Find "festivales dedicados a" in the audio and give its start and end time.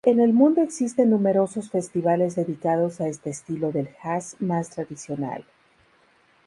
1.69-3.07